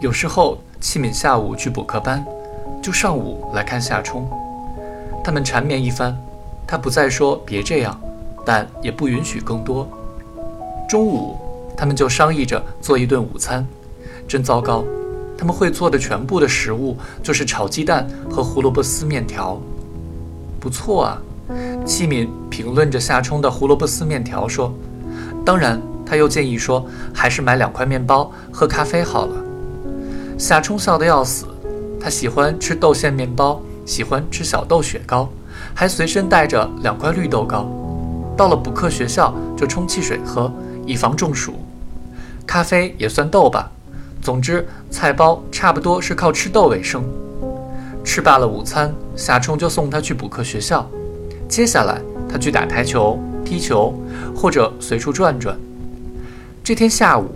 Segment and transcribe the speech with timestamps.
[0.00, 2.24] 有时候戚敏下午去补课班，
[2.82, 4.26] 就上午来看夏冲。
[5.22, 6.16] 他们缠绵一番，
[6.66, 8.00] 他不再说别这样，
[8.46, 9.86] 但也不允许更多。
[10.88, 11.36] 中午，
[11.76, 13.66] 他们就商议着做一顿午餐。
[14.26, 14.82] 真糟糕，
[15.36, 19.60] 他们会做的全部的食物就是炒鸡蛋和胡萝卜丝面条。
[20.58, 21.22] 不错啊，
[21.84, 24.72] 戚敏评论着夏冲的胡萝卜丝面条说。
[25.44, 29.49] 当然，他又建议说，还是买两块面包，喝咖啡好了。
[30.40, 31.44] 夏冲笑得要死，
[32.00, 33.60] 他喜欢吃豆馅面包。
[33.84, 35.28] 喜欢吃小豆雪糕，
[35.74, 37.68] 还随身带着两块绿豆糕。
[38.36, 40.50] 到了补课学校就冲汽水喝，
[40.86, 41.54] 以防中暑。
[42.46, 43.70] 咖啡也算豆吧。
[44.22, 47.04] 总之，菜包差不多是靠吃豆为生。
[48.04, 50.88] 吃罢了午餐，夏冲就送他去补课学校。
[51.48, 53.92] 接下来，他去打台球、踢球，
[54.34, 55.58] 或者随处转转。
[56.62, 57.28] 这天下午，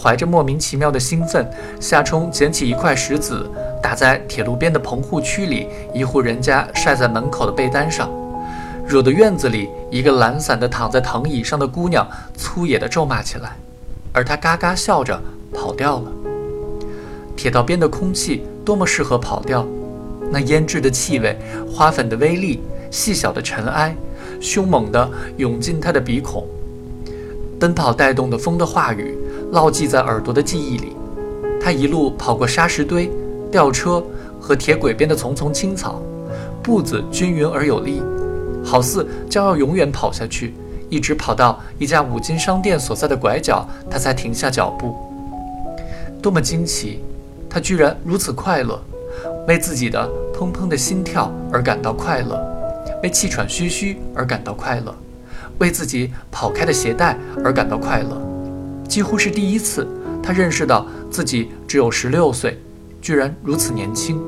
[0.00, 3.50] 怀着莫名其妙的兴奋，夏冲捡起一块石子。
[3.82, 8.10] 打在铁路边的棚户区里，一户人家晒在门口的被单上，
[8.86, 13.56] 惹得院子里一个懒散的躺在藤椅上的姑娘粗野地咒骂起来，
[14.12, 15.20] 而他嘎嘎笑着
[15.52, 16.12] 跑掉了。
[17.36, 19.66] 铁道边的空气多么适合跑掉，
[20.30, 21.36] 那腌制的气味、
[21.72, 23.94] 花粉的微粒、细小的尘埃，
[24.40, 26.44] 凶猛地涌进他的鼻孔。
[27.60, 29.17] 奔跑带动的风的话语
[29.52, 30.96] 烙记在耳朵的记忆里。
[31.60, 33.10] 他一路跑过沙石堆。
[33.50, 34.04] 吊车
[34.38, 36.02] 和铁轨边的丛丛青草，
[36.62, 38.02] 步子均匀而有力，
[38.62, 40.52] 好似将要永远跑下去，
[40.90, 44.94] 一直跑到一家五金商店所在的拐角，他才停下脚步。
[46.20, 47.00] 多么惊奇！
[47.48, 48.78] 他居然如此快乐，
[49.46, 52.38] 为自己的砰砰的心跳而感到快乐，
[53.02, 54.94] 为气喘吁吁而感到快乐，
[55.56, 58.27] 为自己跑开的鞋带而感到快乐。
[58.88, 59.86] 几乎是第一次，
[60.22, 62.58] 他认识到自己只有十六岁。
[63.00, 64.20] 居然如此年轻。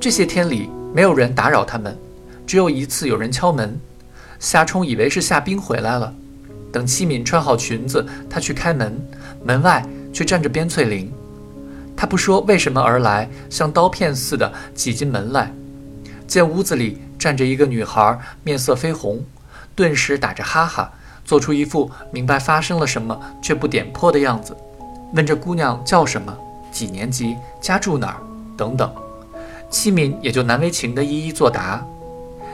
[0.00, 1.96] 这些天里没有人打扰他们，
[2.46, 3.78] 只有一次有人敲门。
[4.40, 6.12] 夏冲以为是夏冰回来了。
[6.72, 8.98] 等七敏穿好裙子，他去开门，
[9.44, 11.12] 门外却站着边翠玲。
[11.94, 15.54] 他不说为什么而来，像刀片似的挤进门来，
[16.26, 19.22] 见屋子里站着一个女孩，面色绯红，
[19.76, 20.90] 顿时打着哈哈，
[21.24, 24.56] 做出一副明白发生了什么却不点破的样子。
[25.14, 26.34] 问这姑娘叫什么，
[26.70, 28.16] 几年级，家住哪儿，
[28.56, 28.90] 等等，
[29.68, 31.84] 七敏也就难为情地一一作答。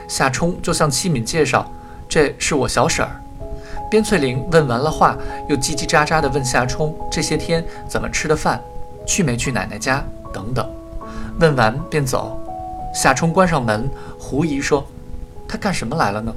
[0.08, 1.70] 夏冲就向七敏介绍
[2.08, 3.20] ：“这是我小婶儿。”
[3.90, 5.16] 边翠玲问完了话，
[5.48, 8.60] 又叽叽喳喳地问夏冲：“这些天怎么吃的饭？
[9.06, 10.04] 去没去奶奶家？
[10.32, 10.68] 等等。”
[11.40, 12.40] 问完便走。
[12.94, 14.84] 夏冲关上门，狐疑说
[15.46, 16.34] ：“他干什么来了呢？”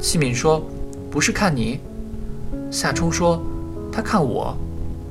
[0.00, 0.64] 七敏说
[1.16, 1.80] ：“不是看你。”
[2.70, 3.42] 夏冲说
[3.90, 4.54] ：“他看我。”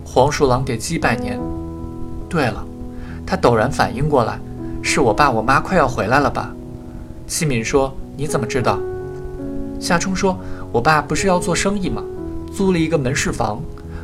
[0.06, 1.40] 黄鼠狼给鸡拜年。
[2.30, 2.64] 对了，
[3.26, 4.40] 他陡然反应过来，
[4.84, 6.54] 是我爸我妈快要回来了吧？
[7.26, 8.78] 西敏说：“你怎么知道？”
[9.82, 10.38] 夏冲说
[10.72, 12.04] ：“我爸不是要做生意吗？
[12.56, 13.60] 租了一个门市房，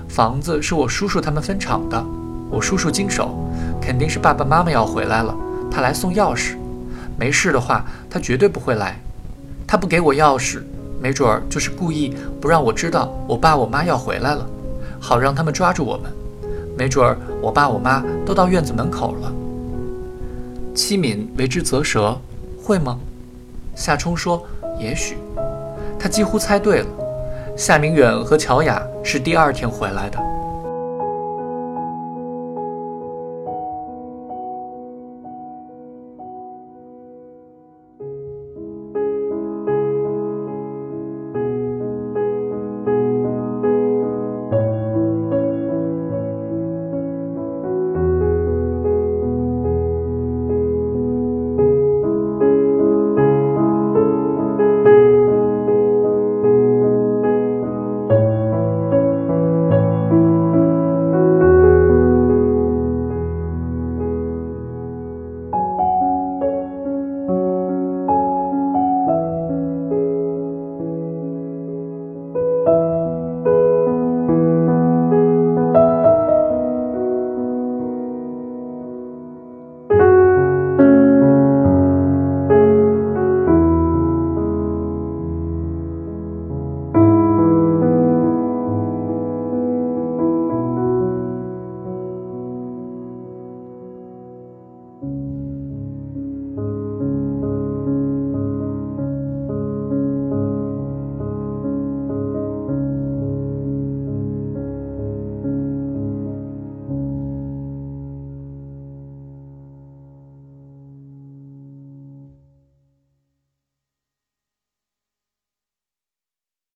[0.10, 2.04] 房子是我叔叔他们分厂的，
[2.50, 3.30] 我叔叔经手，
[3.80, 5.38] 肯定是爸爸妈妈要回来了，
[5.70, 6.56] 他来送钥匙。
[7.16, 9.00] 没事的话，他绝对不会来。
[9.68, 10.64] 他不给我钥匙，
[11.02, 14.48] 没准儿就是故意不让我知道我爸我妈要回来了。”
[15.04, 16.12] 好让他们抓住我们，
[16.78, 19.34] 没准儿我爸我妈都到院子门口了。
[20.76, 22.16] 七敏为之啧舌，
[22.62, 23.00] 会吗？
[23.76, 24.46] 夏冲说
[24.80, 25.18] ：“也许。”
[25.98, 26.88] 他几乎猜对了。
[27.58, 30.20] 夏明远和乔雅是第二天回来的。